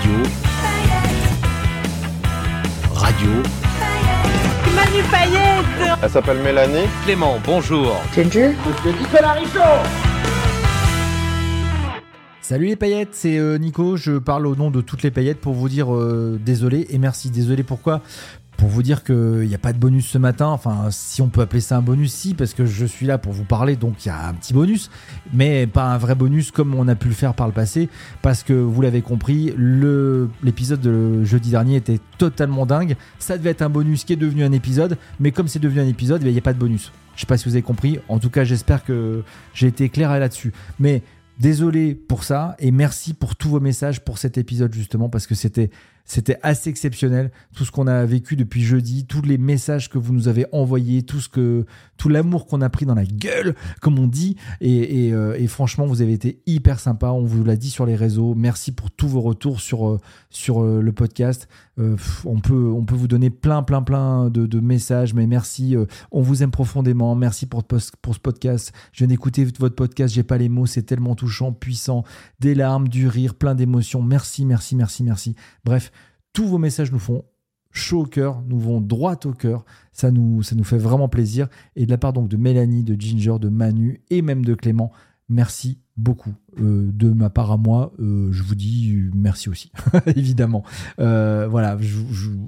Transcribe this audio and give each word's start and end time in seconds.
Radio. 0.00 0.22
Radio. 2.94 3.30
Manu 4.74 5.02
Payette 5.10 5.98
Elle 6.02 6.10
s'appelle 6.10 6.38
Mélanie. 6.38 6.86
Clément, 7.04 7.38
bonjour. 7.44 7.94
Salut 12.40 12.66
les 12.66 12.76
paillettes, 12.76 13.10
c'est 13.12 13.38
euh, 13.38 13.58
Nico, 13.58 13.96
je 13.96 14.18
parle 14.18 14.46
au 14.46 14.56
nom 14.56 14.70
de 14.70 14.80
toutes 14.80 15.02
les 15.02 15.10
paillettes 15.10 15.38
pour 15.38 15.52
vous 15.52 15.68
dire 15.68 15.94
euh, 15.94 16.38
désolé 16.40 16.86
et 16.88 16.98
merci. 16.98 17.30
Désolé 17.30 17.62
pourquoi 17.62 18.00
Pour 18.60 18.68
vous 18.68 18.82
dire 18.82 19.04
qu'il 19.04 19.48
n'y 19.48 19.54
a 19.54 19.58
pas 19.58 19.72
de 19.72 19.78
bonus 19.78 20.06
ce 20.06 20.18
matin, 20.18 20.48
enfin 20.48 20.88
si 20.90 21.22
on 21.22 21.30
peut 21.30 21.40
appeler 21.40 21.62
ça 21.62 21.78
un 21.78 21.80
bonus, 21.80 22.12
si, 22.12 22.34
parce 22.34 22.52
que 22.52 22.66
je 22.66 22.84
suis 22.84 23.06
là 23.06 23.16
pour 23.16 23.32
vous 23.32 23.46
parler, 23.46 23.74
donc 23.74 24.04
il 24.04 24.08
y 24.08 24.10
a 24.10 24.28
un 24.28 24.34
petit 24.34 24.52
bonus, 24.52 24.90
mais 25.32 25.66
pas 25.66 25.84
un 25.84 25.96
vrai 25.96 26.14
bonus 26.14 26.50
comme 26.50 26.74
on 26.74 26.86
a 26.86 26.94
pu 26.94 27.08
le 27.08 27.14
faire 27.14 27.32
par 27.32 27.46
le 27.46 27.54
passé, 27.54 27.88
parce 28.20 28.42
que 28.42 28.52
vous 28.52 28.82
l'avez 28.82 29.00
compris, 29.00 29.54
l'épisode 29.56 30.82
de 30.82 31.24
jeudi 31.24 31.52
dernier 31.52 31.76
était 31.76 32.00
totalement 32.18 32.66
dingue. 32.66 32.96
Ça 33.18 33.38
devait 33.38 33.48
être 33.48 33.62
un 33.62 33.70
bonus 33.70 34.04
qui 34.04 34.12
est 34.12 34.16
devenu 34.16 34.44
un 34.44 34.52
épisode, 34.52 34.98
mais 35.20 35.32
comme 35.32 35.48
c'est 35.48 35.58
devenu 35.58 35.80
un 35.80 35.88
épisode, 35.88 36.22
il 36.22 36.30
n'y 36.30 36.36
a 36.36 36.42
pas 36.42 36.52
de 36.52 36.58
bonus. 36.58 36.92
Je 37.16 37.20
sais 37.20 37.26
pas 37.26 37.38
si 37.38 37.48
vous 37.48 37.54
avez 37.54 37.62
compris, 37.62 37.98
en 38.08 38.18
tout 38.18 38.28
cas 38.28 38.44
j'espère 38.44 38.84
que 38.84 39.22
j'ai 39.54 39.68
été 39.68 39.88
clair 39.88 40.10
là-dessus. 40.18 40.52
Mais 40.78 41.02
Désolé 41.40 41.94
pour 41.94 42.22
ça 42.24 42.54
et 42.58 42.70
merci 42.70 43.14
pour 43.14 43.34
tous 43.34 43.48
vos 43.48 43.60
messages 43.60 44.04
pour 44.04 44.18
cet 44.18 44.36
épisode 44.36 44.74
justement 44.74 45.08
parce 45.08 45.26
que 45.26 45.34
c'était 45.34 45.70
c'était 46.10 46.38
assez 46.42 46.70
exceptionnel 46.70 47.30
tout 47.54 47.64
ce 47.64 47.70
qu'on 47.70 47.86
a 47.86 48.04
vécu 48.04 48.34
depuis 48.34 48.62
jeudi, 48.62 49.06
tous 49.06 49.22
les 49.22 49.38
messages 49.38 49.88
que 49.88 49.96
vous 49.96 50.12
nous 50.12 50.26
avez 50.26 50.44
envoyés, 50.50 51.04
tout 51.04 51.20
ce 51.20 51.28
que 51.28 51.64
tout 51.96 52.08
l'amour 52.08 52.46
qu'on 52.46 52.62
a 52.62 52.68
pris 52.68 52.84
dans 52.84 52.96
la 52.96 53.04
gueule 53.04 53.54
comme 53.80 53.96
on 53.96 54.08
dit 54.08 54.34
et, 54.60 55.12
euh, 55.12 55.46
franchement 55.46 55.86
vous 55.86 56.02
avez 56.02 56.12
été 56.12 56.42
hyper 56.46 56.80
sympa, 56.80 57.10
on 57.10 57.24
vous 57.24 57.44
l'a 57.44 57.54
dit 57.54 57.70
sur 57.70 57.86
les 57.86 57.94
réseaux. 57.94 58.34
Merci 58.34 58.72
pour 58.72 58.90
tous 58.90 59.06
vos 59.06 59.20
retours 59.20 59.60
sur 59.60 59.88
euh, 59.88 60.00
sur 60.30 60.64
euh, 60.64 60.80
le 60.82 60.92
podcast. 60.92 61.48
On 62.26 62.40
peut 62.40 62.70
on 62.76 62.84
peut 62.84 62.94
vous 62.94 63.08
donner 63.08 63.30
plein 63.30 63.62
plein 63.62 63.80
plein 63.80 64.28
de, 64.28 64.44
de 64.44 64.60
messages 64.60 65.14
mais 65.14 65.26
merci 65.26 65.76
on 66.10 66.20
vous 66.20 66.42
aime 66.42 66.50
profondément. 66.50 67.14
Merci 67.14 67.46
pour, 67.46 67.64
pour 67.64 67.80
ce 68.14 68.20
podcast. 68.20 68.72
Je 68.92 68.98
viens 68.98 69.06
d'écouter 69.06 69.46
votre 69.58 69.76
podcast, 69.76 70.12
j'ai 70.14 70.22
pas 70.22 70.38
les 70.38 70.48
mots, 70.48 70.66
c'est 70.66 70.82
tellement 70.82 71.14
touchant, 71.14 71.52
puissant, 71.52 72.04
des 72.40 72.54
larmes, 72.54 72.88
du 72.88 73.08
rire, 73.08 73.34
plein 73.34 73.54
d'émotions. 73.54 74.02
Merci, 74.02 74.44
merci, 74.44 74.76
merci, 74.76 75.04
merci. 75.04 75.36
Bref, 75.64 75.92
tous 76.32 76.46
vos 76.46 76.58
messages 76.58 76.92
nous 76.92 76.98
font 76.98 77.24
chaud 77.72 78.02
au 78.02 78.06
cœur, 78.06 78.42
nous 78.42 78.58
vont 78.58 78.80
droit 78.80 79.16
au 79.24 79.32
cœur. 79.32 79.64
Ça 79.92 80.10
nous, 80.10 80.42
ça 80.42 80.54
nous 80.54 80.64
fait 80.64 80.78
vraiment 80.78 81.08
plaisir. 81.08 81.48
Et 81.76 81.86
de 81.86 81.90
la 81.90 81.98
part 81.98 82.12
donc 82.12 82.28
de 82.28 82.36
Mélanie, 82.36 82.84
de 82.84 83.00
Ginger, 83.00 83.38
de 83.40 83.48
Manu 83.48 84.02
et 84.10 84.22
même 84.22 84.44
de 84.44 84.54
Clément, 84.54 84.92
merci 85.28 85.80
beaucoup. 86.00 86.34
Euh, 86.58 86.90
de 86.92 87.10
ma 87.10 87.30
part 87.30 87.52
à 87.52 87.56
moi, 87.56 87.92
euh, 88.00 88.32
je 88.32 88.42
vous 88.42 88.54
dis 88.54 88.92
euh, 88.92 89.10
merci 89.14 89.48
aussi, 89.48 89.70
évidemment. 90.16 90.64
Voilà, 90.98 91.78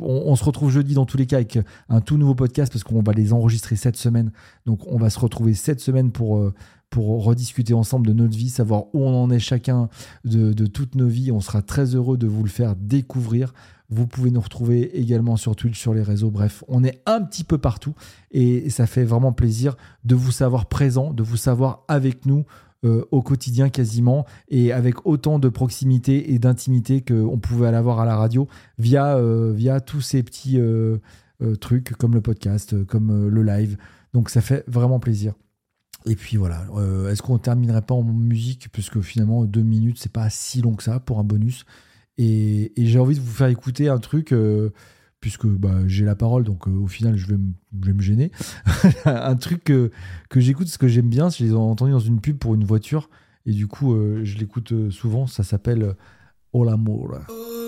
on, 0.00 0.34
se 0.34 0.44
retrouve 0.44 0.70
jeudi 0.70 0.94
dans 0.94 1.06
tous 1.06 1.16
les 1.16 1.26
cas 1.26 1.36
avec 1.36 1.58
un 1.88 2.00
tout 2.00 2.16
nouveau 2.16 2.34
podcast 2.34 2.72
parce 2.72 2.82
qu'on 2.82 3.02
va 3.02 3.12
les 3.12 3.32
enregistrer 3.32 3.76
cette 3.76 3.96
semaine. 3.96 4.32
Donc 4.66 4.80
on 4.86 4.98
va 4.98 5.10
se 5.10 5.18
retrouver 5.18 5.54
cette 5.54 5.80
semaine 5.80 6.10
pour, 6.10 6.52
pour 6.90 7.24
rediscuter 7.24 7.74
ensemble 7.74 8.06
de 8.06 8.12
notre 8.12 8.36
vie, 8.36 8.48
savoir 8.48 8.86
où 8.92 9.04
on 9.04 9.22
en 9.22 9.30
est 9.30 9.38
chacun 9.38 9.88
de, 10.24 10.52
de 10.52 10.66
toutes 10.66 10.94
nos 10.94 11.08
vies. 11.08 11.30
On 11.30 11.40
sera 11.40 11.62
très 11.62 11.94
heureux 11.94 12.16
de 12.16 12.26
vous 12.26 12.42
le 12.42 12.50
faire 12.50 12.74
découvrir. 12.76 13.52
Vous 13.88 14.06
pouvez 14.06 14.30
nous 14.30 14.40
retrouver 14.40 14.98
également 14.98 15.36
sur 15.36 15.54
Twitch, 15.54 15.78
sur 15.78 15.92
les 15.92 16.02
réseaux. 16.02 16.30
Bref, 16.30 16.64
on 16.66 16.82
est 16.82 17.02
un 17.04 17.20
petit 17.20 17.44
peu 17.44 17.58
partout 17.58 17.94
et 18.30 18.70
ça 18.70 18.86
fait 18.86 19.04
vraiment 19.04 19.32
plaisir 19.32 19.76
de 20.04 20.14
vous 20.14 20.32
savoir 20.32 20.66
présent, 20.66 21.12
de 21.12 21.22
vous 21.22 21.36
savoir 21.36 21.84
avec 21.88 22.24
nous 22.24 22.46
euh, 22.84 23.04
au 23.12 23.22
quotidien 23.22 23.68
quasiment 23.68 24.26
et 24.48 24.72
avec 24.72 25.06
autant 25.06 25.38
de 25.38 25.48
proximité 25.48 26.32
et 26.32 26.40
d'intimité 26.40 27.00
qu'on 27.00 27.38
pouvait 27.38 27.70
l'avoir 27.70 28.00
à 28.00 28.04
la 28.04 28.16
radio 28.16 28.48
via, 28.76 29.16
euh, 29.18 29.52
via 29.54 29.80
tous 29.80 30.00
ces 30.00 30.24
petits 30.24 30.58
euh, 30.58 30.98
trucs 31.60 31.92
comme 31.92 32.12
le 32.12 32.20
podcast, 32.20 32.84
comme 32.86 33.28
le 33.28 33.42
live. 33.44 33.76
Donc 34.14 34.30
ça 34.30 34.40
fait 34.40 34.64
vraiment 34.66 34.98
plaisir. 34.98 35.34
Et 36.06 36.16
puis 36.16 36.36
voilà, 36.36 36.66
est-ce 37.08 37.22
qu'on 37.22 37.38
terminerait 37.38 37.82
pas 37.82 37.94
en 37.94 38.02
musique? 38.02 38.68
Puisque 38.72 39.00
finalement 39.00 39.44
deux 39.44 39.62
minutes 39.62 39.98
c'est 40.00 40.10
pas 40.10 40.28
si 40.28 40.60
long 40.60 40.74
que 40.74 40.82
ça 40.82 40.98
pour 40.98 41.20
un 41.20 41.24
bonus. 41.24 41.64
Et, 42.18 42.72
j'ai 42.76 42.98
envie 42.98 43.14
de 43.14 43.20
vous 43.20 43.30
faire 43.30 43.46
écouter 43.46 43.88
un 43.90 43.98
truc 43.98 44.34
puisque 45.22 45.46
bah, 45.46 45.78
j'ai 45.86 46.04
la 46.04 46.16
parole 46.16 46.42
donc 46.44 46.68
euh, 46.68 46.72
au 46.72 46.88
final 46.88 47.16
je 47.16 47.26
vais, 47.28 47.38
me- 47.38 48.00
gêner. 48.00 48.30
un 49.06 49.36
truc 49.36 49.64
que, 49.64 49.90
j'écoute 50.36 50.66
parce 50.66 50.76
que 50.76 50.88
j'aime 50.88 51.08
bien, 51.08 51.30
je 51.30 51.42
l'ai 51.44 51.52
entendu 51.54 51.92
dans 51.92 52.00
une 52.00 52.20
pub 52.20 52.36
pour 52.36 52.54
une 52.54 52.64
voiture 52.64 53.08
et 53.46 53.52
du 53.52 53.68
coup 53.68 53.94
euh, 53.94 54.20
je 54.24 54.36
l'écoute 54.36 54.72
euh, 54.72 54.90
souvent. 54.90 55.26
Ça 55.26 55.44
s'appelle 55.44 55.82
euh, 55.84 57.61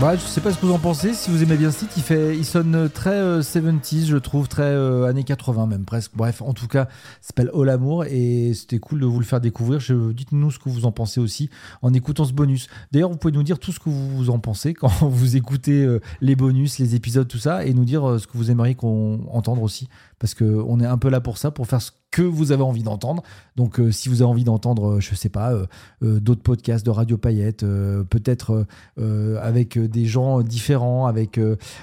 Bah, 0.00 0.14
je 0.14 0.20
sais 0.20 0.40
pas 0.40 0.52
ce 0.52 0.58
que 0.58 0.64
vous 0.64 0.72
en 0.72 0.78
pensez. 0.78 1.12
Si 1.12 1.28
vous 1.28 1.42
aimez 1.42 1.56
bien 1.56 1.72
ce 1.72 1.80
titre, 1.80 1.94
il, 1.96 2.04
fait, 2.04 2.36
il 2.36 2.44
sonne 2.44 2.88
très 2.88 3.40
70s, 3.40 4.06
je 4.06 4.16
trouve, 4.16 4.46
très 4.46 4.62
euh, 4.62 5.06
années 5.06 5.24
80 5.24 5.66
même 5.66 5.84
presque. 5.84 6.12
Bref, 6.14 6.40
en 6.40 6.52
tout 6.52 6.68
cas, 6.68 6.86
s'appelle 7.20 7.50
All 7.52 7.68
Amour 7.68 8.04
et 8.04 8.52
c'était 8.54 8.78
cool 8.78 9.00
de 9.00 9.06
vous 9.06 9.18
le 9.18 9.24
faire 9.24 9.40
découvrir. 9.40 9.80
Dites-nous 10.14 10.52
ce 10.52 10.60
que 10.60 10.68
vous 10.68 10.84
en 10.84 10.92
pensez 10.92 11.18
aussi 11.18 11.50
en 11.82 11.92
écoutant 11.94 12.24
ce 12.24 12.32
bonus. 12.32 12.68
D'ailleurs, 12.92 13.10
vous 13.10 13.16
pouvez 13.16 13.32
nous 13.32 13.42
dire 13.42 13.58
tout 13.58 13.72
ce 13.72 13.80
que 13.80 13.90
vous 13.90 14.30
en 14.30 14.38
pensez 14.38 14.72
quand 14.72 14.88
vous 15.00 15.36
écoutez 15.36 15.82
euh, 15.82 16.00
les 16.20 16.36
bonus, 16.36 16.78
les 16.78 16.94
épisodes, 16.94 17.26
tout 17.26 17.38
ça, 17.38 17.66
et 17.66 17.74
nous 17.74 17.84
dire 17.84 18.08
euh, 18.08 18.18
ce 18.18 18.28
que 18.28 18.38
vous 18.38 18.52
aimeriez 18.52 18.76
qu'on 18.76 19.26
entende 19.32 19.58
aussi 19.60 19.88
parce 20.20 20.34
qu'on 20.34 20.80
est 20.80 20.86
un 20.86 20.98
peu 20.98 21.10
là 21.10 21.20
pour 21.20 21.38
ça, 21.38 21.50
pour 21.50 21.66
faire 21.66 21.82
ce 21.82 21.90
que 22.10 22.22
vous 22.22 22.52
avez 22.52 22.62
envie 22.62 22.82
d'entendre. 22.82 23.22
Donc, 23.56 23.80
euh, 23.80 23.90
si 23.90 24.08
vous 24.08 24.22
avez 24.22 24.30
envie 24.30 24.44
d'entendre, 24.44 24.94
euh, 24.94 25.00
je 25.00 25.14
sais 25.14 25.28
pas, 25.28 25.52
euh, 25.52 26.20
d'autres 26.20 26.42
podcasts 26.42 26.84
de 26.84 26.90
Radio 26.90 27.18
Paillette, 27.18 27.64
peut-être 28.10 28.66
avec 28.96 29.78
des 29.78 30.06
gens 30.06 30.42
différents, 30.42 31.06
avec 31.06 31.40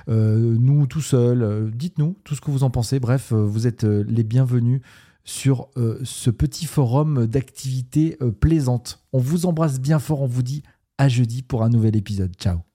nous 0.07 0.88
tout 0.88 1.01
seuls, 1.01 1.72
dites-nous 1.74 2.18
tout 2.24 2.36
ce 2.36 2.42
que 2.42 2.51
vous 2.51 2.63
en 2.63 2.69
pensez. 2.69 3.00
Bref, 3.00 3.33
vous 3.33 3.68
êtes 3.68 3.83
les 3.83 4.24
bienvenus 4.24 4.81
sur 5.24 5.69
ce 6.04 6.30
petit 6.30 6.66
forum 6.66 7.27
d'activités 7.27 8.18
plaisantes. 8.39 9.04
On 9.13 9.19
vous 9.19 9.45
embrasse 9.45 9.80
bien 9.80 10.00
fort, 10.00 10.22
on 10.22 10.27
vous 10.27 10.44
dit 10.44 10.63
à 10.98 11.10
jeudi 11.10 11.42
pour 11.42 11.63
un 11.63 11.69
nouvel 11.69 11.95
épisode. 11.95 12.33
Ciao. 12.36 12.75